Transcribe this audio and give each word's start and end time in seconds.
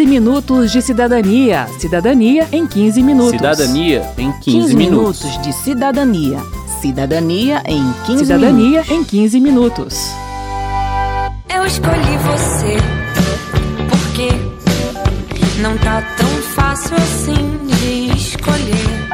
15 0.00 0.06
minutos 0.06 0.72
de 0.72 0.80
cidadania. 0.80 1.66
Cidadania 1.78 2.48
em 2.50 2.66
15 2.66 3.02
minutos. 3.02 3.32
Cidadania 3.32 4.02
em 4.16 4.32
15, 4.32 4.40
15 4.40 4.76
minutos. 4.76 5.22
minutos 5.22 5.42
de 5.42 5.52
cidadania. 5.52 6.38
Cidadania 6.80 7.62
em 7.66 7.92
15 8.06 8.24
Cidadania 8.24 8.82
minutos. 8.82 8.90
em 8.90 9.04
15 9.04 9.40
minutos. 9.40 10.10
Eu 11.54 11.66
escolhi 11.66 12.16
você 12.24 12.76
porque 13.90 15.60
não 15.60 15.76
tá 15.76 16.00
tão 16.16 16.28
fácil 16.54 16.96
assim 16.96 17.58
de 17.66 18.16
escolher. 18.16 19.10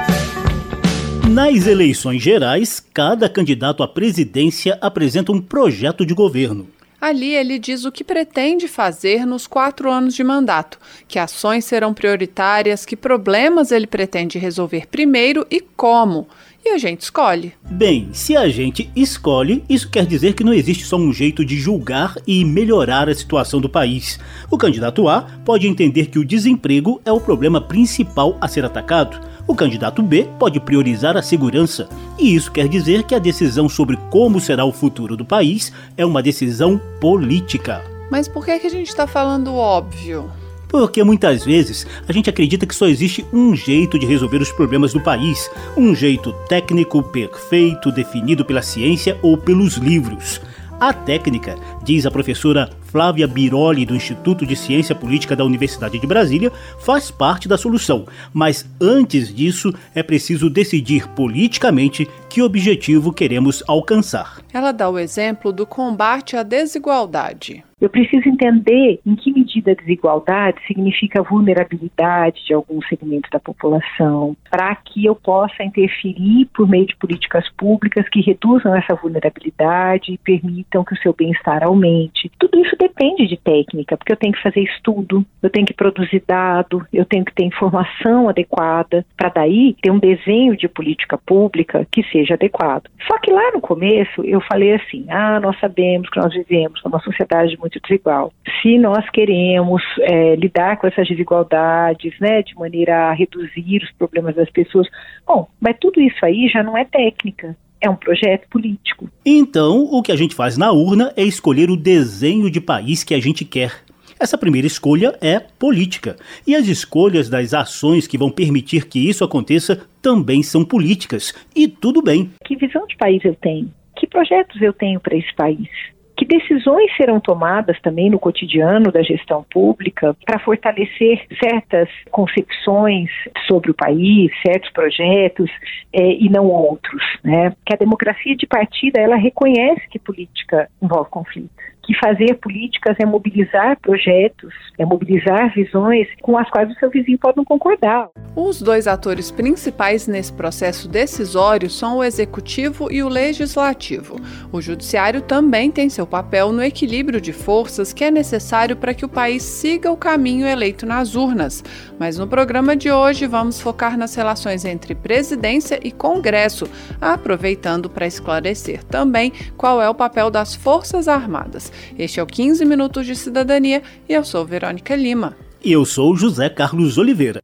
Nas 1.28 1.66
eleições 1.66 2.22
gerais, 2.22 2.80
cada 2.94 3.28
candidato 3.28 3.82
à 3.82 3.88
presidência 3.88 4.78
apresenta 4.80 5.32
um 5.32 5.40
projeto 5.40 6.06
de 6.06 6.14
governo. 6.14 6.68
Ali 7.06 7.36
ele 7.36 7.56
diz 7.56 7.84
o 7.84 7.92
que 7.92 8.02
pretende 8.02 8.66
fazer 8.66 9.24
nos 9.24 9.46
quatro 9.46 9.88
anos 9.88 10.12
de 10.12 10.24
mandato, 10.24 10.76
que 11.06 11.20
ações 11.20 11.64
serão 11.64 11.94
prioritárias, 11.94 12.84
que 12.84 12.96
problemas 12.96 13.70
ele 13.70 13.86
pretende 13.86 14.40
resolver 14.40 14.88
primeiro 14.88 15.46
e 15.48 15.60
como. 15.60 16.26
E 16.66 16.70
a 16.70 16.78
gente 16.78 17.02
escolhe. 17.02 17.52
Bem, 17.70 18.08
se 18.12 18.36
a 18.36 18.48
gente 18.48 18.90
escolhe, 18.96 19.62
isso 19.68 19.88
quer 19.88 20.04
dizer 20.04 20.34
que 20.34 20.42
não 20.42 20.52
existe 20.52 20.84
só 20.84 20.96
um 20.96 21.12
jeito 21.12 21.44
de 21.44 21.56
julgar 21.56 22.16
e 22.26 22.44
melhorar 22.44 23.08
a 23.08 23.14
situação 23.14 23.60
do 23.60 23.68
país. 23.68 24.18
O 24.50 24.58
candidato 24.58 25.08
A 25.08 25.22
pode 25.44 25.68
entender 25.68 26.06
que 26.06 26.18
o 26.18 26.24
desemprego 26.24 27.00
é 27.04 27.12
o 27.12 27.20
problema 27.20 27.60
principal 27.60 28.36
a 28.40 28.48
ser 28.48 28.64
atacado. 28.64 29.16
O 29.46 29.54
candidato 29.54 30.02
B 30.02 30.28
pode 30.40 30.58
priorizar 30.58 31.16
a 31.16 31.22
segurança. 31.22 31.88
E 32.18 32.34
isso 32.34 32.50
quer 32.50 32.66
dizer 32.66 33.04
que 33.04 33.14
a 33.14 33.20
decisão 33.20 33.68
sobre 33.68 33.96
como 34.10 34.40
será 34.40 34.64
o 34.64 34.72
futuro 34.72 35.16
do 35.16 35.24
país 35.24 35.72
é 35.96 36.04
uma 36.04 36.20
decisão 36.20 36.80
política. 37.00 37.80
Mas 38.10 38.26
por 38.26 38.44
que, 38.44 38.50
é 38.50 38.58
que 38.58 38.66
a 38.66 38.70
gente 38.70 38.88
está 38.88 39.06
falando 39.06 39.54
óbvio? 39.54 40.28
Porque 40.68 41.02
muitas 41.02 41.44
vezes 41.44 41.86
a 42.08 42.12
gente 42.12 42.28
acredita 42.28 42.66
que 42.66 42.74
só 42.74 42.86
existe 42.86 43.24
um 43.32 43.54
jeito 43.54 43.98
de 43.98 44.06
resolver 44.06 44.42
os 44.42 44.52
problemas 44.52 44.92
do 44.92 45.00
país, 45.00 45.50
um 45.76 45.94
jeito 45.94 46.32
técnico, 46.48 47.02
perfeito, 47.02 47.92
definido 47.92 48.44
pela 48.44 48.62
ciência 48.62 49.18
ou 49.22 49.36
pelos 49.36 49.76
livros. 49.76 50.40
A 50.78 50.92
técnica, 50.92 51.56
diz 51.82 52.04
a 52.04 52.10
professora 52.10 52.68
Flávia 52.82 53.26
Biroli, 53.26 53.86
do 53.86 53.96
Instituto 53.96 54.44
de 54.44 54.54
Ciência 54.54 54.94
Política 54.94 55.34
da 55.34 55.42
Universidade 55.42 55.98
de 55.98 56.06
Brasília, 56.06 56.52
faz 56.80 57.10
parte 57.10 57.48
da 57.48 57.56
solução. 57.56 58.06
Mas 58.30 58.66
antes 58.78 59.34
disso, 59.34 59.72
é 59.94 60.02
preciso 60.02 60.50
decidir 60.50 61.08
politicamente 61.08 62.06
que 62.36 62.42
objetivo 62.42 63.14
queremos 63.14 63.64
alcançar. 63.66 64.42
Ela 64.52 64.70
dá 64.70 64.90
o 64.90 64.98
exemplo 64.98 65.50
do 65.50 65.66
combate 65.66 66.36
à 66.36 66.42
desigualdade. 66.42 67.64
Eu 67.78 67.90
preciso 67.90 68.26
entender 68.26 69.00
em 69.04 69.14
que 69.14 69.30
medida 69.30 69.72
a 69.72 69.74
desigualdade 69.74 70.56
significa 70.66 71.22
vulnerabilidade 71.22 72.42
de 72.46 72.54
algum 72.54 72.80
segmento 72.80 73.28
da 73.30 73.38
população, 73.38 74.34
para 74.50 74.74
que 74.76 75.04
eu 75.04 75.14
possa 75.14 75.62
interferir 75.62 76.48
por 76.54 76.66
meio 76.66 76.86
de 76.86 76.96
políticas 76.96 77.46
públicas 77.50 78.08
que 78.08 78.22
reduzam 78.22 78.74
essa 78.74 78.94
vulnerabilidade 78.94 80.10
e 80.10 80.16
permitam 80.16 80.82
que 80.84 80.94
o 80.94 80.96
seu 81.02 81.12
bem-estar 81.12 81.62
aumente. 81.62 82.32
Tudo 82.38 82.58
isso 82.58 82.74
depende 82.78 83.26
de 83.26 83.36
técnica, 83.36 83.94
porque 83.94 84.12
eu 84.12 84.16
tenho 84.16 84.32
que 84.32 84.42
fazer 84.42 84.62
estudo, 84.62 85.22
eu 85.42 85.50
tenho 85.50 85.66
que 85.66 85.74
produzir 85.74 86.22
dado, 86.26 86.82
eu 86.90 87.04
tenho 87.04 87.26
que 87.26 87.34
ter 87.34 87.44
informação 87.44 88.26
adequada, 88.26 89.04
para 89.18 89.28
daí 89.28 89.76
ter 89.82 89.90
um 89.90 89.98
desenho 89.98 90.56
de 90.56 90.66
política 90.66 91.18
pública 91.18 91.86
que 91.92 92.02
seja 92.04 92.25
adequado. 92.32 92.88
Só 93.06 93.18
que 93.18 93.30
lá 93.30 93.52
no 93.52 93.60
começo 93.60 94.24
eu 94.24 94.40
falei 94.40 94.74
assim: 94.74 95.04
ah, 95.08 95.40
nós 95.40 95.58
sabemos 95.60 96.08
que 96.10 96.20
nós 96.20 96.32
vivemos 96.32 96.80
numa 96.84 97.00
sociedade 97.00 97.56
muito 97.58 97.80
desigual. 97.80 98.32
Se 98.62 98.78
nós 98.78 99.08
queremos 99.10 99.82
é, 100.00 100.36
lidar 100.36 100.76
com 100.78 100.86
essas 100.86 101.08
desigualdades, 101.08 102.18
né, 102.20 102.42
de 102.42 102.54
maneira 102.56 103.08
a 103.08 103.12
reduzir 103.12 103.82
os 103.82 103.92
problemas 103.92 104.34
das 104.34 104.50
pessoas, 104.50 104.86
bom, 105.26 105.48
mas 105.60 105.76
tudo 105.80 106.00
isso 106.00 106.24
aí 106.24 106.48
já 106.48 106.62
não 106.62 106.76
é 106.76 106.84
técnica. 106.84 107.56
É 107.78 107.90
um 107.90 107.94
projeto 107.94 108.48
político. 108.48 109.08
Então, 109.24 109.84
o 109.90 110.02
que 110.02 110.10
a 110.10 110.16
gente 110.16 110.34
faz 110.34 110.56
na 110.56 110.72
urna 110.72 111.12
é 111.14 111.22
escolher 111.22 111.68
o 111.68 111.76
desenho 111.76 112.50
de 112.50 112.58
país 112.58 113.04
que 113.04 113.14
a 113.14 113.20
gente 113.20 113.44
quer. 113.44 113.70
Essa 114.18 114.38
primeira 114.38 114.66
escolha 114.66 115.12
é 115.20 115.38
política. 115.38 116.16
E 116.46 116.56
as 116.56 116.66
escolhas 116.68 117.28
das 117.28 117.52
ações 117.52 118.06
que 118.06 118.16
vão 118.16 118.30
permitir 118.30 118.86
que 118.86 119.08
isso 119.08 119.22
aconteça 119.22 119.86
também 120.00 120.42
são 120.42 120.64
políticas. 120.64 121.34
E 121.54 121.68
tudo 121.68 122.00
bem. 122.00 122.30
Que 122.44 122.56
visão 122.56 122.86
de 122.86 122.96
país 122.96 123.22
eu 123.24 123.34
tenho? 123.34 123.70
Que 123.94 124.06
projetos 124.06 124.60
eu 124.62 124.72
tenho 124.72 124.98
para 125.00 125.16
esse 125.16 125.34
país? 125.34 125.68
Que 126.16 126.24
decisões 126.24 126.90
serão 126.96 127.20
tomadas 127.20 127.78
também 127.82 128.08
no 128.08 128.18
cotidiano 128.18 128.90
da 128.90 129.02
gestão 129.02 129.44
pública 129.52 130.16
para 130.24 130.38
fortalecer 130.38 131.22
certas 131.38 131.90
concepções 132.10 133.10
sobre 133.46 133.70
o 133.70 133.74
país, 133.74 134.32
certos 134.40 134.70
projetos 134.72 135.50
eh, 135.92 136.16
e 136.18 136.30
não 136.30 136.46
outros, 136.46 137.02
né? 137.22 137.52
Que 137.66 137.74
a 137.74 137.78
democracia 137.78 138.34
de 138.34 138.46
partida 138.46 138.98
ela 138.98 139.16
reconhece 139.16 139.86
que 139.90 139.98
política 139.98 140.70
envolve 140.80 141.10
conflito 141.10 141.66
que 141.86 141.94
fazer 141.98 142.34
políticas 142.34 142.96
é 143.00 143.06
mobilizar 143.06 143.78
projetos, 143.80 144.52
é 144.76 144.84
mobilizar 144.84 145.54
visões 145.54 146.08
com 146.20 146.36
as 146.36 146.50
quais 146.50 146.70
o 146.70 146.74
seu 146.74 146.90
vizinho 146.90 147.18
pode 147.18 147.36
não 147.36 147.44
concordar. 147.44 148.08
Os 148.34 148.60
dois 148.60 148.86
atores 148.86 149.30
principais 149.30 150.06
nesse 150.06 150.32
processo 150.32 150.88
decisório 150.88 151.70
são 151.70 151.98
o 151.98 152.04
executivo 152.04 152.92
e 152.92 153.02
o 153.02 153.08
legislativo. 153.08 154.16
O 154.52 154.60
judiciário 154.60 155.22
também 155.22 155.70
tem 155.70 155.88
seu 155.88 156.06
papel 156.06 156.52
no 156.52 156.62
equilíbrio 156.62 157.20
de 157.20 157.32
forças 157.32 157.92
que 157.92 158.04
é 158.04 158.10
necessário 158.10 158.76
para 158.76 158.92
que 158.92 159.04
o 159.04 159.08
país 159.08 159.42
siga 159.42 159.90
o 159.90 159.96
caminho 159.96 160.46
eleito 160.46 160.84
nas 160.84 161.14
urnas. 161.14 161.62
Mas 161.98 162.18
no 162.18 162.26
programa 162.26 162.76
de 162.76 162.90
hoje 162.90 163.26
vamos 163.26 163.60
focar 163.60 163.96
nas 163.96 164.14
relações 164.14 164.64
entre 164.64 164.94
presidência 164.94 165.78
e 165.82 165.92
Congresso, 165.92 166.68
aproveitando 167.00 167.88
para 167.88 168.06
esclarecer 168.06 168.82
também 168.84 169.32
qual 169.56 169.80
é 169.80 169.88
o 169.88 169.94
papel 169.94 170.30
das 170.30 170.54
Forças 170.54 171.06
Armadas. 171.08 171.72
Este 171.98 172.20
é 172.20 172.22
o 172.22 172.26
15 172.26 172.64
Minutos 172.64 173.06
de 173.06 173.14
Cidadania 173.16 173.82
e 174.08 174.12
eu 174.12 174.24
sou 174.24 174.44
Verônica 174.44 174.94
Lima. 174.94 175.36
E 175.64 175.72
eu 175.72 175.84
sou 175.84 176.16
José 176.16 176.48
Carlos 176.48 176.98
Oliveira. 176.98 177.40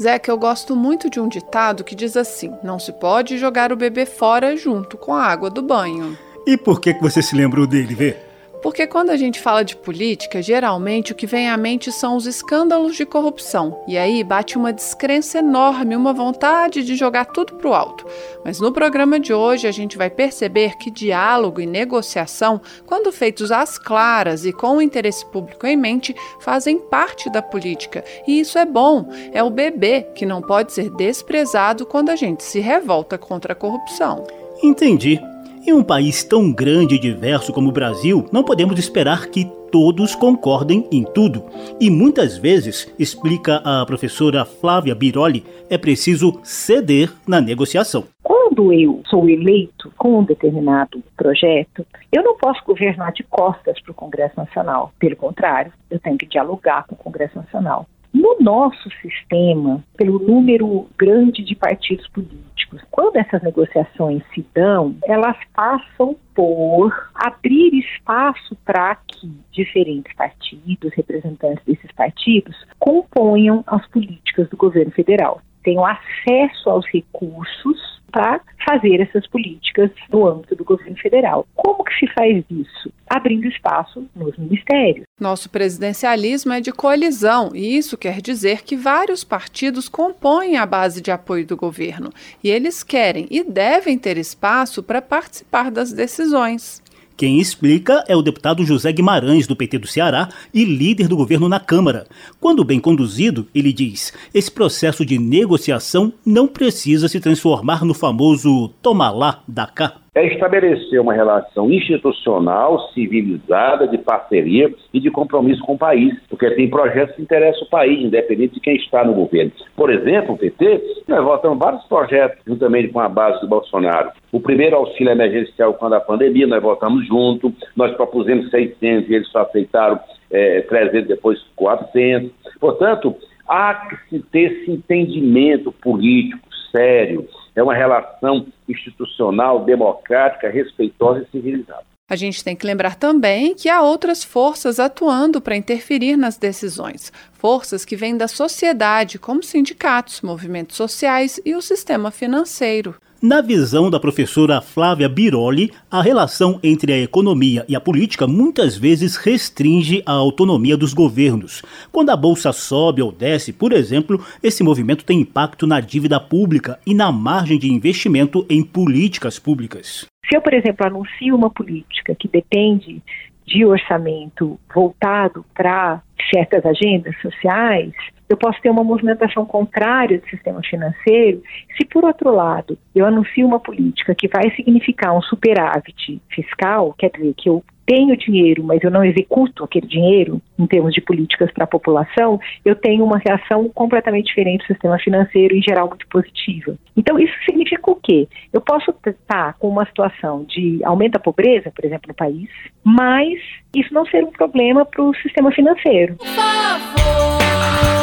Zeca, 0.00 0.30
eu 0.30 0.38
gosto 0.38 0.76
muito 0.76 1.10
de 1.10 1.18
um 1.18 1.28
ditado 1.28 1.82
que 1.82 1.94
diz 1.94 2.16
assim: 2.16 2.52
não 2.62 2.78
se 2.78 2.92
pode 2.92 3.36
jogar 3.36 3.72
o 3.72 3.76
bebê 3.76 4.06
fora 4.06 4.56
junto 4.56 4.96
com 4.96 5.12
a 5.12 5.24
água 5.24 5.50
do 5.50 5.62
banho. 5.62 6.16
E 6.46 6.56
por 6.56 6.80
que, 6.80 6.94
que 6.94 7.02
você 7.02 7.20
se 7.20 7.34
lembrou 7.34 7.66
dele, 7.66 7.94
Vê? 7.94 8.27
Porque 8.62 8.86
quando 8.86 9.10
a 9.10 9.16
gente 9.16 9.40
fala 9.40 9.64
de 9.64 9.76
política, 9.76 10.42
geralmente 10.42 11.12
o 11.12 11.14
que 11.14 11.26
vem 11.26 11.48
à 11.48 11.56
mente 11.56 11.92
são 11.92 12.16
os 12.16 12.26
escândalos 12.26 12.96
de 12.96 13.06
corrupção. 13.06 13.82
E 13.86 13.96
aí 13.96 14.24
bate 14.24 14.56
uma 14.56 14.72
descrença 14.72 15.38
enorme, 15.38 15.94
uma 15.94 16.12
vontade 16.12 16.82
de 16.82 16.96
jogar 16.96 17.26
tudo 17.26 17.54
pro 17.54 17.72
alto. 17.72 18.04
Mas 18.44 18.60
no 18.60 18.72
programa 18.72 19.20
de 19.20 19.32
hoje 19.32 19.66
a 19.66 19.72
gente 19.72 19.96
vai 19.96 20.10
perceber 20.10 20.76
que 20.76 20.90
diálogo 20.90 21.60
e 21.60 21.66
negociação, 21.66 22.60
quando 22.86 23.12
feitos 23.12 23.52
às 23.52 23.78
claras 23.78 24.44
e 24.44 24.52
com 24.52 24.76
o 24.76 24.82
interesse 24.82 25.24
público 25.26 25.66
em 25.66 25.76
mente, 25.76 26.14
fazem 26.40 26.78
parte 26.78 27.30
da 27.30 27.42
política. 27.42 28.04
E 28.26 28.40
isso 28.40 28.58
é 28.58 28.66
bom. 28.66 29.08
É 29.32 29.42
o 29.42 29.50
bebê 29.50 30.02
que 30.14 30.26
não 30.26 30.42
pode 30.42 30.72
ser 30.72 30.90
desprezado 30.90 31.86
quando 31.86 32.10
a 32.10 32.16
gente 32.16 32.42
se 32.42 32.58
revolta 32.58 33.16
contra 33.16 33.52
a 33.52 33.56
corrupção. 33.56 34.24
Entendi. 34.62 35.20
Em 35.68 35.72
um 35.74 35.84
país 35.84 36.24
tão 36.24 36.50
grande 36.50 36.94
e 36.94 36.98
diverso 36.98 37.52
como 37.52 37.68
o 37.68 37.72
Brasil, 37.72 38.24
não 38.32 38.42
podemos 38.42 38.78
esperar 38.78 39.26
que 39.26 39.44
todos 39.70 40.14
concordem 40.14 40.88
em 40.90 41.04
tudo. 41.04 41.44
E 41.78 41.90
muitas 41.90 42.38
vezes, 42.38 42.90
explica 42.98 43.56
a 43.62 43.84
professora 43.84 44.46
Flávia 44.46 44.94
Biroli, 44.94 45.44
é 45.68 45.76
preciso 45.76 46.40
ceder 46.42 47.12
na 47.26 47.38
negociação. 47.38 48.04
Quando 48.22 48.72
eu 48.72 49.02
sou 49.10 49.28
eleito 49.28 49.92
com 49.98 50.20
um 50.20 50.24
determinado 50.24 51.02
projeto, 51.14 51.84
eu 52.10 52.22
não 52.22 52.34
posso 52.34 52.64
governar 52.64 53.12
de 53.12 53.22
costas 53.24 53.78
para 53.82 53.92
o 53.92 53.94
Congresso 53.94 54.38
Nacional. 54.38 54.90
Pelo 54.98 55.16
contrário, 55.16 55.70
eu 55.90 56.00
tenho 56.00 56.16
que 56.16 56.24
dialogar 56.24 56.86
com 56.86 56.94
o 56.94 56.98
Congresso 56.98 57.36
Nacional. 57.36 57.86
No 58.10 58.38
nosso 58.40 58.88
sistema, 59.02 59.84
pelo 59.94 60.18
número 60.18 60.86
grande 60.98 61.44
de 61.44 61.54
partidos 61.54 62.08
políticos, 62.08 62.47
quando 62.90 63.16
essas 63.16 63.42
negociações 63.42 64.22
se 64.34 64.44
dão, 64.54 64.96
elas 65.04 65.36
passam 65.54 66.16
por 66.34 67.10
abrir 67.14 67.74
espaço 67.74 68.56
para 68.64 68.94
que 68.94 69.30
diferentes 69.50 70.14
partidos, 70.14 70.92
representantes 70.94 71.64
desses 71.64 71.90
partidos, 71.92 72.56
componham 72.78 73.64
as 73.66 73.86
políticas 73.88 74.48
do 74.48 74.56
governo 74.56 74.92
federal. 74.92 75.40
Tenham 75.62 75.84
acesso 75.84 76.70
aos 76.70 76.86
recursos 76.86 77.98
para 78.10 78.40
fazer 78.66 79.00
essas 79.00 79.26
políticas 79.26 79.90
no 80.10 80.26
âmbito 80.26 80.56
do 80.56 80.64
governo 80.64 80.96
federal. 80.96 81.46
Como 81.54 81.84
que 81.84 81.94
se 81.98 82.06
faz 82.12 82.44
isso? 82.50 82.92
Abrindo 83.08 83.46
espaço 83.46 84.06
nos 84.14 84.36
ministérios. 84.36 85.04
Nosso 85.20 85.50
presidencialismo 85.50 86.52
é 86.52 86.60
de 86.60 86.72
coalizão 86.72 87.50
e 87.54 87.76
isso 87.76 87.96
quer 87.96 88.20
dizer 88.20 88.62
que 88.62 88.76
vários 88.76 89.24
partidos 89.24 89.88
compõem 89.88 90.56
a 90.56 90.66
base 90.66 91.00
de 91.00 91.10
apoio 91.10 91.46
do 91.46 91.56
governo 91.56 92.10
e 92.42 92.50
eles 92.50 92.82
querem 92.82 93.26
e 93.30 93.42
devem 93.42 93.98
ter 93.98 94.16
espaço 94.16 94.82
para 94.82 95.02
participar 95.02 95.70
das 95.70 95.92
decisões. 95.92 96.82
Quem 97.18 97.40
explica 97.40 98.04
é 98.06 98.14
o 98.14 98.22
deputado 98.22 98.64
José 98.64 98.92
Guimarães, 98.92 99.44
do 99.44 99.56
PT 99.56 99.78
do 99.78 99.88
Ceará 99.88 100.28
e 100.54 100.64
líder 100.64 101.08
do 101.08 101.16
governo 101.16 101.48
na 101.48 101.58
Câmara. 101.58 102.06
Quando 102.38 102.62
bem 102.62 102.78
conduzido, 102.78 103.48
ele 103.52 103.72
diz: 103.72 104.12
esse 104.32 104.48
processo 104.48 105.04
de 105.04 105.18
negociação 105.18 106.12
não 106.24 106.46
precisa 106.46 107.08
se 107.08 107.18
transformar 107.18 107.84
no 107.84 107.92
famoso 107.92 108.68
toma 108.80 109.10
lá, 109.10 109.42
da 109.48 109.66
cá 109.66 109.96
é 110.18 110.26
estabelecer 110.26 111.00
uma 111.00 111.14
relação 111.14 111.70
institucional, 111.70 112.90
civilizada, 112.92 113.86
de 113.86 113.98
parceria 113.98 114.72
e 114.92 114.98
de 114.98 115.10
compromisso 115.10 115.62
com 115.62 115.74
o 115.74 115.78
país, 115.78 116.12
porque 116.28 116.50
tem 116.50 116.68
projetos 116.68 117.14
que 117.14 117.22
interessam 117.22 117.62
o 117.62 117.70
país, 117.70 118.00
independente 118.00 118.54
de 118.54 118.60
quem 118.60 118.76
está 118.76 119.04
no 119.04 119.14
governo. 119.14 119.52
Por 119.76 119.92
exemplo, 119.92 120.34
o 120.34 120.38
PT, 120.38 121.04
nós 121.06 121.24
votamos 121.24 121.58
vários 121.58 121.84
projetos 121.84 122.38
juntamente 122.46 122.88
com 122.88 123.00
a 123.00 123.08
base 123.08 123.40
do 123.40 123.48
Bolsonaro. 123.48 124.10
O 124.32 124.40
primeiro 124.40 124.76
auxílio 124.76 125.12
emergencial 125.12 125.74
quando 125.74 125.94
a 125.94 126.00
pandemia, 126.00 126.46
nós 126.46 126.62
votamos 126.62 127.06
junto, 127.06 127.52
nós 127.76 127.94
propusemos 127.94 128.50
600 128.50 129.08
e 129.08 129.14
eles 129.14 129.28
só 129.28 129.42
aceitaram 129.42 130.00
é, 130.30 130.62
300, 130.62 131.08
depois 131.08 131.38
400. 131.54 132.30
Portanto, 132.58 133.14
há 133.46 133.74
que 133.74 133.96
se 134.08 134.22
ter 134.30 134.52
esse 134.52 134.70
entendimento 134.72 135.70
político 135.72 136.48
sério, 136.70 137.26
é 137.58 137.62
uma 137.62 137.74
relação 137.74 138.46
institucional, 138.68 139.64
democrática, 139.64 140.48
respeitosa 140.48 141.22
e 141.22 141.30
civilizada. 141.30 141.82
A 142.08 142.14
gente 142.14 142.42
tem 142.42 142.56
que 142.56 142.64
lembrar 142.64 142.94
também 142.94 143.54
que 143.54 143.68
há 143.68 143.82
outras 143.82 144.24
forças 144.24 144.80
atuando 144.80 145.40
para 145.40 145.56
interferir 145.56 146.16
nas 146.16 146.38
decisões. 146.38 147.12
Forças 147.32 147.84
que 147.84 147.96
vêm 147.96 148.16
da 148.16 148.28
sociedade, 148.28 149.18
como 149.18 149.42
sindicatos, 149.42 150.22
movimentos 150.22 150.76
sociais 150.76 151.40
e 151.44 151.54
o 151.54 151.60
sistema 151.60 152.10
financeiro. 152.10 152.94
Na 153.20 153.40
visão 153.40 153.90
da 153.90 153.98
professora 153.98 154.60
Flávia 154.60 155.08
Biroli, 155.08 155.72
a 155.90 156.00
relação 156.00 156.60
entre 156.62 156.92
a 156.92 156.98
economia 157.00 157.64
e 157.68 157.74
a 157.74 157.80
política 157.80 158.28
muitas 158.28 158.76
vezes 158.76 159.16
restringe 159.16 160.04
a 160.06 160.12
autonomia 160.12 160.76
dos 160.76 160.94
governos. 160.94 161.60
Quando 161.90 162.10
a 162.10 162.16
bolsa 162.16 162.52
sobe 162.52 163.02
ou 163.02 163.10
desce, 163.10 163.52
por 163.52 163.72
exemplo, 163.72 164.24
esse 164.40 164.62
movimento 164.62 165.04
tem 165.04 165.18
impacto 165.18 165.66
na 165.66 165.80
dívida 165.80 166.20
pública 166.20 166.78
e 166.86 166.94
na 166.94 167.10
margem 167.10 167.58
de 167.58 167.68
investimento 167.68 168.46
em 168.48 168.62
políticas 168.62 169.36
públicas. 169.36 170.06
Se 170.28 170.36
eu, 170.36 170.40
por 170.40 170.54
exemplo, 170.54 170.86
anuncio 170.86 171.34
uma 171.34 171.50
política 171.50 172.14
que 172.14 172.28
depende 172.28 173.02
de 173.48 173.64
orçamento 173.64 174.60
voltado 174.72 175.44
para 175.54 176.02
certas 176.32 176.64
agendas 176.66 177.18
sociais, 177.22 177.92
eu 178.28 178.36
posso 178.36 178.60
ter 178.60 178.68
uma 178.68 178.84
movimentação 178.84 179.46
contrária 179.46 180.18
do 180.18 180.28
sistema 180.28 180.60
financeiro 180.62 181.42
se, 181.76 181.86
por 181.86 182.04
outro 182.04 182.30
lado, 182.30 182.78
eu 182.94 183.06
anuncio 183.06 183.46
uma 183.46 183.58
política 183.58 184.14
que 184.14 184.28
vai 184.28 184.50
significar 184.54 185.16
um 185.16 185.22
superávit 185.22 186.20
fiscal, 186.28 186.94
quer 186.98 187.10
dizer, 187.10 187.34
que 187.34 187.48
eu 187.48 187.64
tenho 187.88 188.14
dinheiro, 188.18 188.62
mas 188.62 188.84
eu 188.84 188.90
não 188.90 189.02
executo 189.02 189.64
aquele 189.64 189.86
dinheiro 189.86 190.42
em 190.58 190.66
termos 190.66 190.92
de 190.92 191.00
políticas 191.00 191.50
para 191.50 191.64
a 191.64 191.66
população, 191.66 192.38
eu 192.62 192.76
tenho 192.76 193.02
uma 193.02 193.16
reação 193.16 193.66
completamente 193.70 194.26
diferente 194.26 194.60
do 194.60 194.66
sistema 194.66 194.98
financeiro, 194.98 195.56
em 195.56 195.62
geral, 195.62 195.88
muito 195.88 196.06
positiva. 196.08 196.76
Então, 196.94 197.18
isso 197.18 197.32
significa 197.46 197.90
o 197.90 197.96
quê? 197.96 198.28
Eu 198.52 198.60
posso 198.60 198.94
estar 199.06 199.54
com 199.54 199.68
uma 199.68 199.86
situação 199.86 200.44
de 200.44 200.84
aumento 200.84 201.12
da 201.12 201.18
pobreza, 201.18 201.72
por 201.74 201.82
exemplo, 201.82 202.08
no 202.08 202.14
país, 202.14 202.50
mas 202.84 203.38
isso 203.74 203.94
não 203.94 204.04
ser 204.04 204.22
um 204.22 204.32
problema 204.32 204.84
para 204.84 205.02
o 205.02 205.14
sistema 205.14 205.50
financeiro. 205.50 206.16
Por 206.16 206.26
favor. 206.26 207.97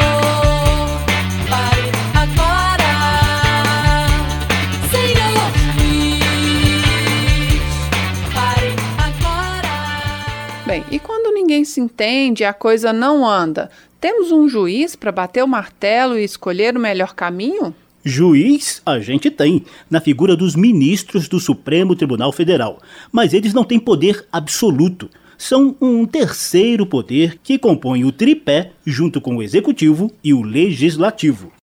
Bem, 10.75 10.83
e 10.91 10.99
quando 10.99 11.33
ninguém 11.33 11.63
se 11.63 11.79
entende, 11.79 12.43
a 12.43 12.51
coisa 12.51 12.91
não 12.91 13.25
anda, 13.25 13.71
temos 14.01 14.29
um 14.33 14.49
juiz 14.49 14.93
para 14.93 15.09
bater 15.09 15.41
o 15.41 15.47
martelo 15.47 16.19
e 16.19 16.23
escolher 16.25 16.75
o 16.75 16.79
melhor 16.81 17.15
caminho? 17.15 17.73
Juiz 18.03 18.81
a 18.85 18.99
gente 18.99 19.31
tem, 19.31 19.63
na 19.89 20.01
figura 20.01 20.35
dos 20.35 20.53
ministros 20.53 21.29
do 21.29 21.39
Supremo 21.39 21.95
Tribunal 21.95 22.33
Federal, 22.33 22.81
mas 23.09 23.33
eles 23.33 23.53
não 23.53 23.63
têm 23.63 23.79
poder 23.79 24.27
absoluto. 24.29 25.09
São 25.37 25.77
um 25.79 26.05
terceiro 26.05 26.85
poder 26.85 27.39
que 27.41 27.57
compõe 27.57 28.03
o 28.03 28.11
tripé 28.11 28.71
junto 28.85 29.21
com 29.21 29.37
o 29.37 29.41
executivo 29.41 30.11
e 30.21 30.33
o 30.33 30.41
legislativo. 30.41 31.53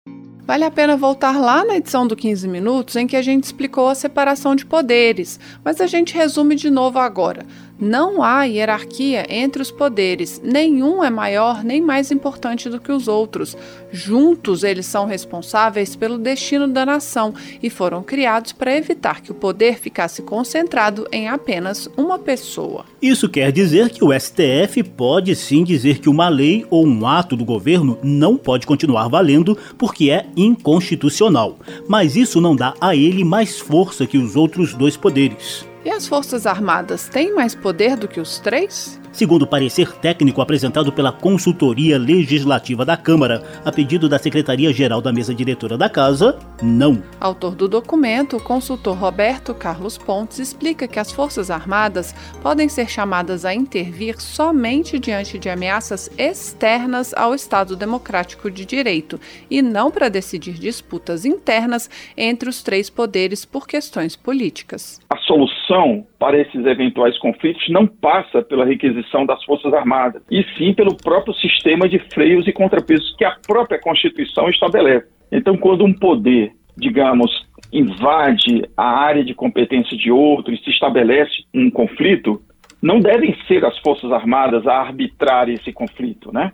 Vale 0.45 0.65
a 0.65 0.71
pena 0.73 0.97
voltar 0.97 1.39
lá 1.39 1.65
na 1.65 1.77
edição 1.77 2.05
do 2.05 2.17
15 2.17 2.49
Minutos 2.49 2.97
em 2.97 3.07
que 3.07 3.15
a 3.15 3.23
gente 3.23 3.45
explicou 3.45 3.89
a 3.89 3.95
separação 3.95 4.57
de 4.57 4.67
poderes, 4.67 5.39
mas 5.65 5.81
a 5.81 5.87
gente 5.87 6.15
resume 6.15 6.57
de 6.57 6.69
novo 6.69 6.99
agora. 6.99 7.47
Não 7.81 8.23
há 8.23 8.45
hierarquia 8.45 9.27
entre 9.29 9.61
os 9.61 9.71
poderes, 9.71 10.41
nenhum 10.45 11.03
é 11.03 11.11
maior 11.11 11.65
nem 11.65 11.81
mais 11.81 12.13
importante 12.13 12.69
do 12.69 12.81
que 12.81 12.93
os 12.93 13.09
outros. 13.09 13.57
Juntos, 13.91 14.63
eles 14.63 14.87
são 14.87 15.07
responsáveis 15.07 15.97
pelo 15.97 16.17
destino 16.17 16.69
da 16.69 16.87
nação 16.87 17.35
e 17.63 17.69
foram 17.69 18.03
criados 18.03 18.53
para 18.53 18.77
evitar 18.77 19.21
que 19.21 19.33
o 19.33 19.35
poder 19.35 19.79
ficasse 19.79 20.23
concentrado 20.23 21.09
em 21.11 21.29
apenas 21.29 21.89
uma 21.97 22.19
pessoa. 22.19 22.85
Isso 23.01 23.29
quer 23.29 23.51
dizer 23.51 23.91
que 23.91 24.05
o 24.05 24.13
STF 24.13 24.83
pode 24.97 25.35
sim 25.35 25.65
dizer 25.65 25.99
que 25.99 26.09
uma 26.09 26.29
lei 26.29 26.65
ou 26.71 26.87
um 26.87 27.07
ato 27.07 27.37
do 27.37 27.45
governo 27.45 27.99
não 28.03 28.37
pode 28.37 28.67
continuar 28.67 29.09
valendo 29.09 29.59
porque 29.77 30.11
é 30.11 30.27
inconstitucional, 30.37 31.59
mas 31.89 32.15
isso 32.15 32.41
não 32.41 32.55
dá 32.55 32.75
a 32.81 32.95
ele 32.95 33.25
mais 33.25 33.59
força 33.59 34.07
que 34.07 34.19
os 34.19 34.37
outros 34.37 34.73
dois 34.75 34.97
poderes. 34.97 35.72
E 35.85 35.91
as 35.91 36.07
Forças 36.07 36.47
Armadas 36.47 37.09
têm 37.09 37.35
mais 37.35 37.57
poder 37.57 37.97
do 37.97 38.07
que 38.07 38.21
os 38.21 38.39
três? 38.39 39.01
Segundo 39.13 39.43
o 39.43 39.47
parecer 39.47 39.93
técnico 39.93 40.41
apresentado 40.41 40.91
pela 40.91 41.13
Consultoria 41.13 41.99
Legislativa 41.99 42.83
da 42.83 42.97
Câmara, 42.97 43.43
a 43.63 43.71
pedido 43.71 44.09
da 44.09 44.19
Secretaria-Geral 44.19 45.03
da 45.03 45.13
Mesa 45.13 45.35
Diretora 45.35 45.77
da 45.77 45.89
Casa, 45.91 46.39
não. 46.63 47.03
Autor 47.21 47.55
do 47.55 47.69
documento, 47.69 48.39
o 48.39 48.43
consultor 48.43 48.97
Roberto 48.97 49.53
Carlos 49.55 49.99
Pontes 49.99 50.39
explica 50.39 50.89
que 50.89 50.99
as 50.99 51.13
Forças 51.13 51.51
Armadas 51.51 52.15
podem 52.43 52.71
ser 52.71 52.89
chamadas 52.89 53.45
a 53.45 53.53
intervir 53.53 54.19
somente 54.19 54.99
diante 54.99 55.39
de 55.39 55.51
ameaças 55.51 56.11
externas 56.17 57.13
ao 57.13 57.35
Estado 57.35 57.77
Democrático 57.77 58.51
de 58.51 58.65
Direito 58.65 59.21
e 59.51 59.61
não 59.61 59.91
para 59.91 60.09
decidir 60.09 60.55
disputas 60.55 61.27
internas 61.27 61.91
entre 62.17 62.49
os 62.49 62.63
três 62.63 62.89
poderes 62.89 63.45
por 63.45 63.67
questões 63.67 64.17
políticas. 64.17 65.01
A 65.11 65.19
solução 65.19 65.72
para 66.19 66.39
esses 66.39 66.65
eventuais 66.65 67.19
conflitos 67.19 67.69
não 67.69 67.87
passa 67.87 68.43
pela 68.43 68.65
requisição 68.65 69.25
das 69.25 69.43
Forças 69.45 69.73
Armadas, 69.73 70.23
e 70.31 70.45
sim 70.57 70.75
pelo 70.75 70.97
próprio 70.97 71.35
sistema 71.35 71.89
de 71.89 71.99
freios 72.13 72.47
e 72.47 72.53
contrapesos 72.53 73.15
que 73.17 73.25
a 73.25 73.37
própria 73.47 73.81
Constituição 73.81 74.49
estabelece. 74.49 75.07
Então, 75.31 75.57
quando 75.57 75.85
um 75.85 75.93
poder, 75.93 76.53
digamos, 76.77 77.31
invade 77.73 78.63
a 78.77 78.85
área 78.85 79.25
de 79.25 79.35
competência 79.35 79.97
de 79.97 80.11
outro 80.11 80.53
e 80.53 80.59
se 80.59 80.71
estabelece 80.71 81.33
um 81.55 81.71
conflito, 81.71 82.43
não 82.83 83.01
devem 83.01 83.37
ser 83.47 83.65
as 83.65 83.79
Forças 83.79 84.11
Armadas 84.13 84.67
a 84.67 84.75
arbitrar 84.75 85.49
esse 85.49 85.73
conflito, 85.73 86.33
né? 86.33 86.53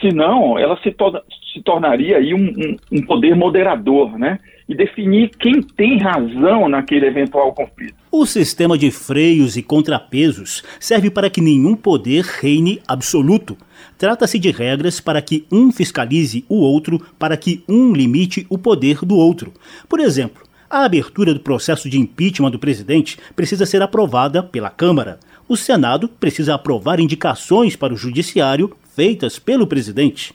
Senão, 0.00 0.58
ela 0.58 0.76
se, 0.78 0.90
to 0.90 1.12
se 1.52 1.62
tornaria 1.62 2.18
aí 2.18 2.34
um, 2.34 2.46
um, 2.48 2.76
um 2.92 3.06
poder 3.06 3.36
moderador, 3.36 4.18
né? 4.18 4.38
e 4.68 4.74
definir 4.74 5.30
quem 5.38 5.60
tem 5.60 5.98
razão 5.98 6.68
naquele 6.68 7.06
eventual 7.06 7.52
conflito. 7.52 8.01
O 8.14 8.26
sistema 8.26 8.76
de 8.76 8.90
freios 8.90 9.56
e 9.56 9.62
contrapesos 9.62 10.62
serve 10.78 11.08
para 11.08 11.30
que 11.30 11.40
nenhum 11.40 11.74
poder 11.74 12.22
reine 12.22 12.78
absoluto. 12.86 13.56
Trata-se 13.96 14.38
de 14.38 14.50
regras 14.50 15.00
para 15.00 15.22
que 15.22 15.46
um 15.50 15.72
fiscalize 15.72 16.44
o 16.46 16.56
outro, 16.56 17.00
para 17.18 17.38
que 17.38 17.64
um 17.66 17.94
limite 17.94 18.46
o 18.50 18.58
poder 18.58 18.98
do 18.98 19.16
outro. 19.16 19.50
Por 19.88 19.98
exemplo, 19.98 20.42
a 20.68 20.84
abertura 20.84 21.32
do 21.32 21.40
processo 21.40 21.88
de 21.88 21.98
impeachment 21.98 22.50
do 22.50 22.58
presidente 22.58 23.18
precisa 23.34 23.64
ser 23.64 23.80
aprovada 23.80 24.42
pela 24.42 24.68
Câmara. 24.68 25.18
O 25.48 25.56
Senado 25.56 26.06
precisa 26.06 26.54
aprovar 26.54 27.00
indicações 27.00 27.76
para 27.76 27.94
o 27.94 27.96
Judiciário 27.96 28.76
feitas 28.94 29.38
pelo 29.38 29.66
presidente. 29.66 30.34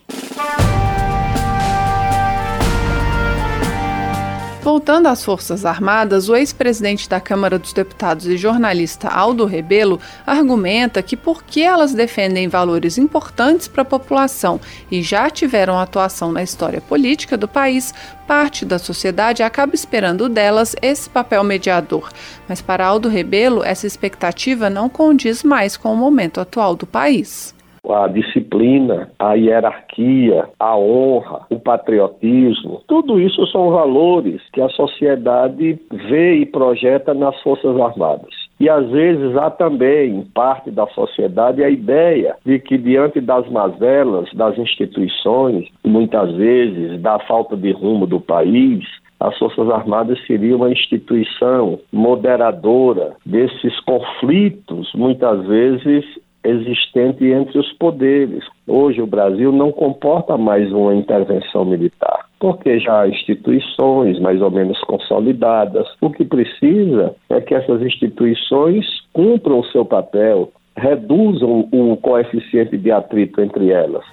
Voltando 4.68 5.06
às 5.06 5.24
Forças 5.24 5.64
Armadas, 5.64 6.28
o 6.28 6.36
ex-presidente 6.36 7.08
da 7.08 7.18
Câmara 7.18 7.58
dos 7.58 7.72
Deputados 7.72 8.26
e 8.26 8.36
jornalista 8.36 9.08
Aldo 9.08 9.46
Rebelo 9.46 9.98
argumenta 10.26 11.02
que 11.02 11.16
porque 11.16 11.62
elas 11.62 11.94
defendem 11.94 12.48
valores 12.48 12.98
importantes 12.98 13.66
para 13.66 13.80
a 13.80 13.86
população 13.86 14.60
e 14.90 15.00
já 15.00 15.30
tiveram 15.30 15.78
atuação 15.78 16.30
na 16.30 16.42
história 16.42 16.82
política 16.82 17.34
do 17.34 17.48
país, 17.48 17.94
parte 18.26 18.66
da 18.66 18.78
sociedade 18.78 19.42
acaba 19.42 19.74
esperando 19.74 20.28
delas 20.28 20.76
esse 20.82 21.08
papel 21.08 21.42
mediador. 21.42 22.10
Mas 22.46 22.60
para 22.60 22.84
Aldo 22.84 23.08
Rebelo, 23.08 23.64
essa 23.64 23.86
expectativa 23.86 24.68
não 24.68 24.90
condiz 24.90 25.42
mais 25.42 25.78
com 25.78 25.94
o 25.94 25.96
momento 25.96 26.42
atual 26.42 26.76
do 26.76 26.86
país 26.86 27.56
a 27.88 28.08
disciplina, 28.08 29.10
a 29.18 29.34
hierarquia, 29.34 30.48
a 30.58 30.76
honra, 30.76 31.46
o 31.50 31.58
patriotismo, 31.58 32.82
tudo 32.86 33.20
isso 33.20 33.46
são 33.48 33.70
valores 33.70 34.40
que 34.52 34.60
a 34.60 34.68
sociedade 34.70 35.78
vê 35.90 36.36
e 36.36 36.46
projeta 36.46 37.14
nas 37.14 37.40
Forças 37.42 37.78
Armadas. 37.80 38.48
E 38.60 38.68
às 38.68 38.90
vezes 38.90 39.36
há 39.36 39.50
também, 39.50 40.16
em 40.18 40.22
parte 40.22 40.70
da 40.70 40.86
sociedade, 40.88 41.62
a 41.62 41.70
ideia 41.70 42.34
de 42.44 42.58
que, 42.58 42.76
diante 42.76 43.20
das 43.20 43.48
mazelas 43.48 44.28
das 44.34 44.58
instituições, 44.58 45.68
muitas 45.84 46.34
vezes 46.34 47.00
da 47.00 47.20
falta 47.20 47.56
de 47.56 47.70
rumo 47.70 48.06
do 48.06 48.20
país, 48.20 48.84
as 49.20 49.36
Forças 49.38 49.68
Armadas 49.70 50.18
seria 50.26 50.56
uma 50.56 50.70
instituição 50.70 51.78
moderadora 51.92 53.14
desses 53.26 53.78
conflitos, 53.80 54.92
muitas 54.94 55.44
vezes 55.46 56.04
existente 56.48 57.24
entre 57.26 57.58
os 57.58 57.72
poderes. 57.74 58.44
Hoje 58.66 59.00
o 59.00 59.06
Brasil 59.06 59.52
não 59.52 59.70
comporta 59.70 60.36
mais 60.36 60.72
uma 60.72 60.94
intervenção 60.94 61.64
militar, 61.64 62.26
porque 62.40 62.78
já 62.78 63.02
há 63.02 63.08
instituições 63.08 64.18
mais 64.20 64.40
ou 64.40 64.50
menos 64.50 64.78
consolidadas. 64.80 65.86
O 66.00 66.10
que 66.10 66.24
precisa 66.24 67.14
é 67.28 67.40
que 67.40 67.54
essas 67.54 67.82
instituições 67.82 68.86
cumpram 69.12 69.60
o 69.60 69.66
seu 69.66 69.84
papel, 69.84 70.52
reduzam 70.76 71.68
o 71.72 71.96
coeficiente 71.96 72.76
de 72.76 72.90
atrito 72.90 73.40
entre 73.40 73.70
elas. 73.70 74.04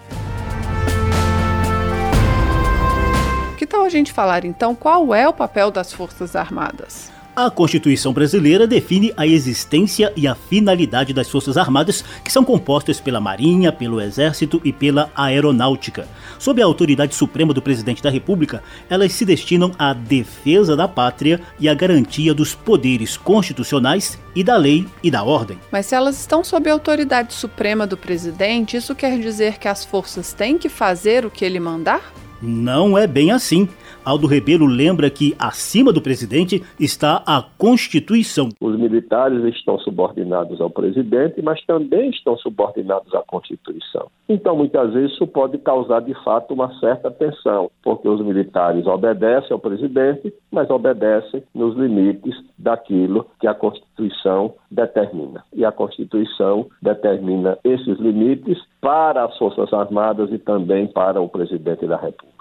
Que 3.57 3.65
tal 3.65 3.83
a 3.83 3.89
gente 3.89 4.11
falar 4.11 4.43
então 4.43 4.75
qual 4.75 5.13
é 5.15 5.27
o 5.27 5.33
papel 5.33 5.71
das 5.71 5.93
Forças 5.93 6.35
Armadas? 6.35 7.14
A 7.35 7.51
Constituição 7.51 8.13
brasileira 8.13 8.65
define 8.65 9.11
a 9.17 9.27
existência 9.27 10.13
e 10.15 10.25
a 10.25 10.33
finalidade 10.33 11.11
das 11.11 11.29
Forças 11.29 11.57
Armadas, 11.57 12.01
que 12.23 12.31
são 12.31 12.45
compostas 12.45 13.01
pela 13.01 13.19
Marinha, 13.19 13.73
pelo 13.73 13.99
Exército 13.99 14.61
e 14.63 14.71
pela 14.71 15.11
Aeronáutica. 15.13 16.07
Sob 16.39 16.61
a 16.61 16.65
autoridade 16.65 17.13
suprema 17.13 17.53
do 17.53 17.61
Presidente 17.61 18.01
da 18.01 18.09
República, 18.09 18.63
elas 18.89 19.11
se 19.11 19.25
destinam 19.25 19.73
à 19.77 19.91
defesa 19.91 20.77
da 20.77 20.87
pátria 20.87 21.41
e 21.59 21.67
à 21.67 21.73
garantia 21.73 22.33
dos 22.33 22.55
poderes 22.55 23.17
constitucionais 23.17 24.17
e 24.33 24.41
da 24.41 24.55
lei 24.55 24.87
e 25.03 25.11
da 25.11 25.21
ordem. 25.21 25.59
Mas 25.69 25.87
se 25.87 25.95
elas 25.95 26.17
estão 26.17 26.41
sob 26.41 26.69
a 26.69 26.73
autoridade 26.73 27.33
suprema 27.33 27.85
do 27.85 27.97
presidente, 27.97 28.77
isso 28.77 28.95
quer 28.95 29.19
dizer 29.19 29.57
que 29.57 29.67
as 29.67 29.83
forças 29.83 30.31
têm 30.31 30.57
que 30.57 30.69
fazer 30.69 31.25
o 31.25 31.29
que 31.29 31.43
ele 31.43 31.59
mandar? 31.59 32.13
Não 32.41 32.97
é 32.97 33.07
bem 33.07 33.31
assim. 33.31 33.67
Aldo 34.05 34.27
Rebelo 34.27 34.67
lembra 34.67 35.09
que 35.09 35.35
acima 35.39 35.91
do 35.91 35.99
presidente 35.99 36.61
está 36.79 37.23
a 37.25 37.43
Constituição. 37.57 38.49
Os 38.61 38.77
militares 38.77 39.43
estão 39.55 39.79
subordinados 39.79 40.61
ao 40.61 40.69
presidente, 40.69 41.41
mas 41.41 41.59
também 41.65 42.11
estão 42.11 42.37
subordinados 42.37 43.13
à 43.15 43.23
Constituição. 43.23 44.07
Então, 44.29 44.55
muitas 44.55 44.93
vezes, 44.93 45.13
isso 45.13 45.25
pode 45.25 45.57
causar 45.57 46.01
de 46.01 46.13
fato 46.23 46.53
uma 46.53 46.71
certa 46.79 47.09
tensão, 47.09 47.71
porque 47.83 48.07
os 48.07 48.23
militares 48.23 48.85
obedecem 48.85 49.51
ao 49.51 49.59
presidente, 49.59 50.31
mas 50.51 50.69
obedecem 50.69 51.43
nos 51.53 51.75
limites 51.75 52.35
daquilo 52.59 53.25
que 53.39 53.47
a 53.47 53.55
Constituição 53.55 54.53
determina. 54.69 55.43
E 55.53 55.65
a 55.65 55.71
Constituição 55.71 56.67
determina 56.81 57.57
esses 57.63 57.97
limites 57.99 58.57
para 58.79 59.25
as 59.25 59.35
Forças 59.37 59.73
Armadas 59.73 60.31
e 60.31 60.37
também 60.37 60.85
para 60.85 61.19
o 61.19 61.27
presidente 61.27 61.87
da 61.87 61.97
República. 61.97 62.34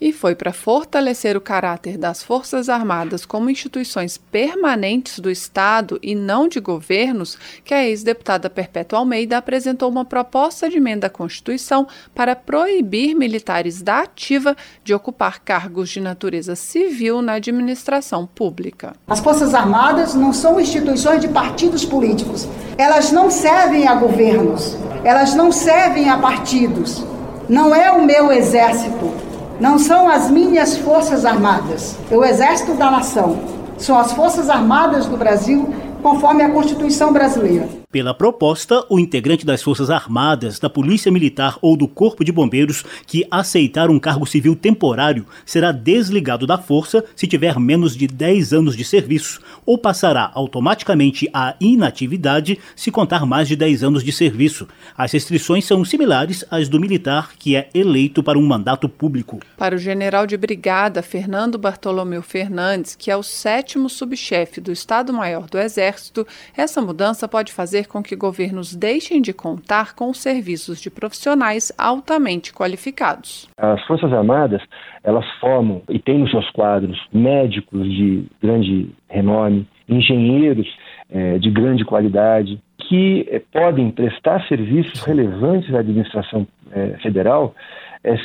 E 0.00 0.14
foi 0.14 0.34
para 0.34 0.50
fortalecer 0.50 1.36
o 1.36 1.42
caráter 1.42 1.98
das 1.98 2.22
Forças 2.22 2.70
Armadas 2.70 3.26
como 3.26 3.50
instituições 3.50 4.16
permanentes 4.16 5.18
do 5.18 5.30
Estado 5.30 5.98
e 6.02 6.14
não 6.14 6.48
de 6.48 6.58
governos 6.58 7.36
que 7.62 7.74
a 7.74 7.84
ex-deputada 7.84 8.48
Perpétua 8.48 8.98
Almeida 8.98 9.36
apresentou 9.36 9.90
uma 9.90 10.04
proposta 10.04 10.70
de 10.70 10.78
emenda 10.78 11.08
à 11.08 11.10
Constituição 11.10 11.86
para 12.14 12.34
proibir 12.34 13.14
militares 13.14 13.82
da 13.82 14.00
ativa 14.00 14.56
de 14.82 14.94
ocupar 14.94 15.40
cargos 15.40 15.90
de 15.90 16.00
natureza 16.00 16.56
civil 16.56 17.20
na 17.20 17.34
administração 17.34 18.26
pública. 18.26 18.94
As 19.06 19.20
Forças 19.20 19.54
Armadas 19.54 20.14
não 20.14 20.32
são 20.32 20.58
instituições 20.58 21.20
de 21.20 21.28
partidos 21.28 21.84
políticos. 21.84 22.48
Elas 22.78 23.12
não 23.12 23.30
servem 23.30 23.86
a 23.86 23.94
governos, 23.96 24.78
elas 25.04 25.34
não 25.34 25.52
servem 25.52 26.08
a 26.08 26.16
partidos. 26.16 27.04
Não 27.46 27.74
é 27.74 27.90
o 27.90 28.06
meu 28.06 28.32
exército 28.32 29.29
não 29.60 29.78
são 29.78 30.08
as 30.08 30.30
minhas 30.30 30.78
forças 30.78 31.26
armadas, 31.26 31.94
é 32.10 32.16
o 32.16 32.24
exército 32.24 32.72
da 32.72 32.90
nação. 32.90 33.38
São 33.76 33.98
as 33.98 34.12
forças 34.12 34.48
armadas 34.48 35.04
do 35.04 35.18
Brasil, 35.18 35.68
conforme 36.02 36.42
a 36.42 36.50
Constituição 36.50 37.12
brasileira. 37.12 37.79
Pela 37.92 38.14
proposta, 38.14 38.86
o 38.88 39.00
integrante 39.00 39.44
das 39.44 39.64
Forças 39.64 39.90
Armadas, 39.90 40.60
da 40.60 40.70
Polícia 40.70 41.10
Militar 41.10 41.58
ou 41.60 41.76
do 41.76 41.88
Corpo 41.88 42.24
de 42.24 42.30
Bombeiros 42.30 42.84
que 43.04 43.26
aceitar 43.28 43.90
um 43.90 43.98
cargo 43.98 44.24
civil 44.24 44.54
temporário 44.54 45.26
será 45.44 45.72
desligado 45.72 46.46
da 46.46 46.56
força 46.56 47.04
se 47.16 47.26
tiver 47.26 47.58
menos 47.58 47.96
de 47.96 48.06
10 48.06 48.52
anos 48.52 48.76
de 48.76 48.84
serviço, 48.84 49.40
ou 49.66 49.76
passará 49.76 50.30
automaticamente 50.34 51.28
à 51.34 51.56
inatividade 51.60 52.60
se 52.76 52.92
contar 52.92 53.26
mais 53.26 53.48
de 53.48 53.56
10 53.56 53.82
anos 53.82 54.04
de 54.04 54.12
serviço. 54.12 54.68
As 54.96 55.10
restrições 55.10 55.64
são 55.64 55.84
similares 55.84 56.44
às 56.48 56.68
do 56.68 56.78
militar 56.78 57.32
que 57.36 57.56
é 57.56 57.70
eleito 57.74 58.22
para 58.22 58.38
um 58.38 58.46
mandato 58.46 58.88
público. 58.88 59.40
Para 59.56 59.74
o 59.74 59.78
general 59.78 60.28
de 60.28 60.36
brigada 60.36 61.02
Fernando 61.02 61.58
Bartolomeu 61.58 62.22
Fernandes, 62.22 62.94
que 62.94 63.10
é 63.10 63.16
o 63.16 63.22
sétimo 63.24 63.90
subchefe 63.90 64.60
do 64.60 64.70
Estado-Maior 64.70 65.50
do 65.50 65.58
Exército, 65.58 66.24
essa 66.56 66.80
mudança 66.80 67.26
pode 67.26 67.52
fazer 67.52 67.79
fazer 67.80 67.88
com 67.88 68.02
que 68.02 68.16
governos 68.16 68.74
deixem 68.74 69.20
de 69.22 69.32
contar 69.32 69.94
com 69.94 70.12
serviços 70.12 70.80
de 70.80 70.90
profissionais 70.90 71.72
altamente 71.78 72.52
qualificados. 72.52 73.48
As 73.56 73.82
Forças 73.86 74.12
Armadas, 74.12 74.62
elas 75.02 75.24
formam 75.40 75.82
e 75.88 75.98
têm 75.98 76.18
nos 76.18 76.30
seus 76.30 76.48
quadros 76.50 76.98
médicos 77.12 77.84
de 77.88 78.24
grande 78.42 78.90
renome, 79.08 79.66
engenheiros 79.88 80.66
é, 81.10 81.38
de 81.38 81.50
grande 81.50 81.84
qualidade, 81.84 82.60
que 82.78 83.26
é, 83.30 83.40
podem 83.52 83.90
prestar 83.90 84.46
serviços 84.46 85.00
relevantes 85.02 85.74
à 85.74 85.78
administração 85.80 86.46
é, 86.72 86.98
federal 87.02 87.54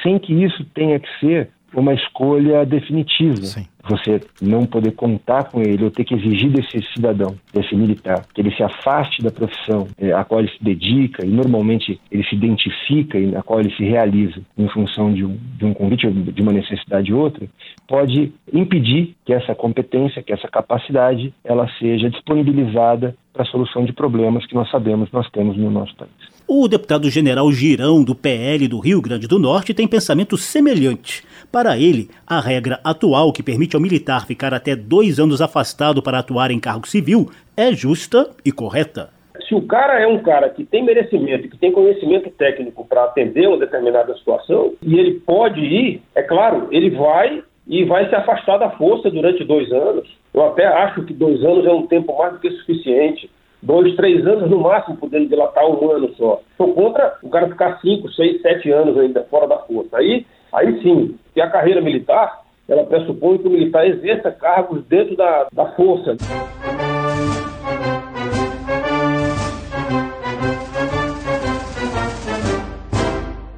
sem 0.01 0.17
que 0.17 0.31
isso 0.31 0.63
tenha 0.73 0.97
que 0.97 1.19
ser 1.19 1.49
uma 1.73 1.93
escolha 1.93 2.65
definitiva. 2.65 3.35
Sim 3.35 3.67
você 3.87 4.19
não 4.41 4.65
poder 4.65 4.91
contar 4.91 5.45
com 5.45 5.61
ele 5.61 5.83
ou 5.83 5.91
ter 5.91 6.03
que 6.03 6.15
exigir 6.15 6.49
desse 6.49 6.81
cidadão, 6.93 7.35
desse 7.53 7.75
militar, 7.75 8.25
que 8.33 8.41
ele 8.41 8.55
se 8.55 8.63
afaste 8.63 9.21
da 9.21 9.31
profissão 9.31 9.87
eh, 9.99 10.11
a 10.11 10.23
qual 10.23 10.39
ele 10.39 10.49
se 10.49 10.63
dedica 10.63 11.25
e 11.25 11.29
normalmente 11.29 11.99
ele 12.11 12.23
se 12.23 12.35
identifica 12.35 13.17
e 13.17 13.27
na 13.27 13.43
qual 13.43 13.59
ele 13.59 13.73
se 13.75 13.83
realiza 13.83 14.41
em 14.57 14.67
função 14.69 15.13
de 15.13 15.23
um, 15.23 15.37
de 15.57 15.65
um 15.65 15.73
convite, 15.73 16.09
de 16.09 16.41
uma 16.41 16.51
necessidade 16.51 17.13
ou 17.13 17.21
outra, 17.21 17.47
pode 17.87 18.31
impedir 18.51 19.15
que 19.25 19.33
essa 19.33 19.53
competência, 19.53 20.23
que 20.23 20.33
essa 20.33 20.47
capacidade, 20.47 21.33
ela 21.43 21.67
seja 21.79 22.09
disponibilizada 22.09 23.15
para 23.35 23.43
a 23.43 23.47
solução 23.47 23.83
de 23.83 23.91
problemas 23.91 24.45
que 24.47 24.55
nós 24.55 24.71
sabemos 24.71 25.11
nós 25.11 25.29
temos 25.29 25.57
no 25.57 25.69
nosso 25.69 25.93
país. 25.97 26.09
O 26.47 26.69
deputado 26.69 27.09
general 27.09 27.51
Girão, 27.51 28.01
do 28.01 28.15
PL 28.15 28.65
do 28.69 28.79
Rio 28.79 29.01
Grande 29.01 29.27
do 29.27 29.37
Norte, 29.37 29.73
tem 29.73 29.85
pensamento 29.85 30.37
semelhante. 30.37 31.21
Para 31.51 31.77
ele, 31.77 32.09
a 32.25 32.39
regra 32.39 32.79
atual 32.81 33.33
que 33.33 33.43
permite 33.43 33.75
ao 33.75 33.81
militar 33.81 34.25
ficar 34.25 34.53
até 34.53 34.73
dois 34.73 35.19
anos 35.19 35.41
afastado 35.41 36.01
para 36.01 36.19
atuar 36.19 36.49
em 36.49 36.59
cargo 36.59 36.87
civil 36.87 37.29
é 37.57 37.73
justa 37.73 38.29
e 38.45 38.53
correta. 38.53 39.09
Se 39.49 39.53
o 39.53 39.61
cara 39.61 39.99
é 39.99 40.07
um 40.07 40.19
cara 40.19 40.49
que 40.49 40.63
tem 40.63 40.83
merecimento, 40.83 41.49
que 41.49 41.57
tem 41.57 41.71
conhecimento 41.71 42.29
técnico 42.29 42.85
para 42.85 43.03
atender 43.03 43.47
uma 43.47 43.57
determinada 43.57 44.15
situação, 44.15 44.73
e 44.81 44.97
ele 44.97 45.19
pode 45.19 45.59
ir, 45.59 46.01
é 46.15 46.23
claro, 46.23 46.67
ele 46.71 46.89
vai 46.91 47.43
e 47.67 47.83
vai 47.85 48.07
se 48.09 48.15
afastar 48.15 48.57
da 48.57 48.69
força 48.71 49.09
durante 49.09 49.43
dois 49.43 49.71
anos. 49.71 50.07
Eu 50.33 50.45
até 50.45 50.65
acho 50.65 51.03
que 51.03 51.13
dois 51.13 51.43
anos 51.43 51.65
é 51.65 51.71
um 51.71 51.87
tempo 51.87 52.17
mais 52.17 52.33
do 52.33 52.39
que 52.39 52.49
suficiente 52.51 53.29
dois, 53.65 53.95
três 53.95 54.25
anos 54.25 54.49
no 54.49 54.59
máximo, 54.59 54.95
podendo 54.95 55.27
dilatar 55.27 55.65
um 55.65 55.91
ano 55.91 56.13
só. 56.15 56.41
Sou 56.55 56.73
contra 56.73 57.17
o 57.23 57.29
cara 57.29 57.49
ficar 57.49 57.79
cinco, 57.81 58.11
seis, 58.11 58.41
sete 58.41 58.71
anos 58.71 58.97
ainda 58.97 59.23
fora 59.23 59.47
da 59.47 59.57
força. 59.59 59.97
Aí, 59.97 60.25
aí 60.53 60.81
sim, 60.81 61.17
se 61.33 61.41
a 61.41 61.49
carreira 61.49 61.81
militar, 61.81 62.41
ela 62.69 62.85
pressupõe 62.85 63.39
que 63.39 63.47
o 63.47 63.51
militar 63.51 63.87
exerça 63.87 64.31
cargos 64.31 64.85
dentro 64.85 65.15
da, 65.17 65.47
da 65.51 65.65
força. 65.71 66.15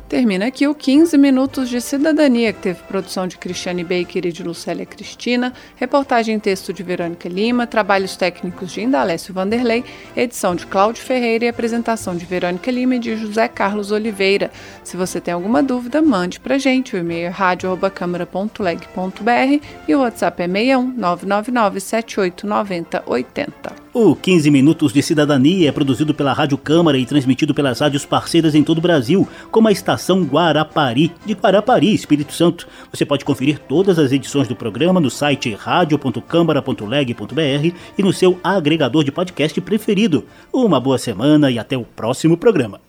Termina 0.10 0.48
aqui 0.48 0.66
o 0.66 0.74
15 0.74 1.18
Minutos 1.18 1.68
de 1.68 1.82
Cidadania, 1.82 2.54
que 2.54 2.62
teve 2.62 2.82
produção 2.84 3.28
de 3.28 3.38
Cristiane 3.38 3.84
Baker 3.84 4.26
e 4.26 4.32
de 4.32 4.42
Lucélia 4.42 4.86
Cristina, 4.86 5.52
reportagem 5.76 6.36
em 6.36 6.40
texto 6.40 6.72
de 6.72 6.82
Verônica 6.82 7.28
Lima, 7.28 7.68
trabalhos 7.68 8.16
técnicos 8.16 8.72
de 8.72 8.82
Indalécio 8.82 9.34
Vanderlei, 9.34 9.84
edição 10.16 10.56
de 10.56 10.66
Cláudio 10.66 11.04
Ferreira 11.04 11.44
e 11.44 11.50
apresentação 11.50 12.16
de 12.16 12.26
Verônica 12.26 12.72
Lima 12.72 12.96
e 12.96 13.00
de 13.00 13.18
José 13.18 13.50
Carlos 13.50 13.92
Oliveira. 13.92 14.50
Se 14.82 14.96
você 14.96 15.20
tem 15.20 15.34
alguma 15.34 15.62
dúvida, 15.62 16.02
mande 16.02 16.40
para 16.40 16.58
gente. 16.58 16.96
O 16.96 17.00
e-mail 17.00 17.26
é 17.26 17.30
radio.câmara.leg.br 17.30 19.66
e 19.90 19.94
o 19.94 20.00
WhatsApp 20.00 20.42
é 20.42 20.48
61 20.48 20.94
999 20.96 21.82
7890 21.82 23.04
80. 23.06 23.88
O 24.00 24.16
15 24.16 24.52
Minutos 24.52 24.94
de 24.94 25.02
Cidadania 25.02 25.70
é 25.70 25.72
produzido 25.72 26.14
pela 26.14 26.32
Rádio 26.32 26.56
Câmara 26.56 27.00
e 27.00 27.06
transmitido 27.06 27.52
pelas 27.52 27.80
rádios 27.80 28.06
parceiras 28.06 28.54
em 28.54 28.64
todo 28.64 28.78
o 28.78 28.82
Brasil, 28.82 29.28
como 29.50 29.68
a 29.68 29.72
estação 29.72 30.07
Estação 30.08 30.24
Guarapari, 30.24 31.12
de 31.26 31.34
Guarapari, 31.34 31.94
Espírito 31.94 32.34
Santo. 32.34 32.66
Você 32.94 33.06
pode 33.06 33.26
conferir 33.26 33.60
todas 33.60 34.00
as 34.00 34.14
edições 34.14 34.48
do 34.48 34.56
programa 34.56 35.02
no 35.02 35.10
site 35.10 35.54
radio.câmara.leg.br 35.54 37.76
e 37.98 38.04
no 38.04 38.14
seu 38.14 38.40
agregador 38.42 39.04
de 39.04 39.12
podcast 39.12 39.60
preferido. 39.60 40.24
Uma 40.54 40.80
boa 40.80 40.98
semana 40.98 41.52
e 41.52 41.60
até 41.60 41.78
o 41.78 41.84
próximo 41.84 42.38
programa. 42.38 42.80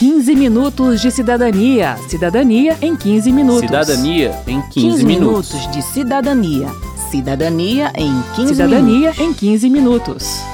15 0.00 0.34
minutos 0.34 1.00
de 1.00 1.12
cidadania. 1.12 1.96
Cidadania 2.08 2.76
em 2.82 2.96
15 2.96 3.30
minutos. 3.30 3.60
Cidadania 3.60 4.34
em 4.48 4.60
15, 4.62 4.72
15 4.72 5.04
minutos. 5.04 5.52
minutos 5.52 5.72
de 5.72 5.82
cidadania. 5.82 6.66
Cidadania 7.08 7.92
em 7.94 8.12
15 8.34 8.48
Cidadania 8.48 9.12
minutos. 9.12 9.20
em 9.20 9.32
15 9.32 9.70
minutos. 9.70 10.51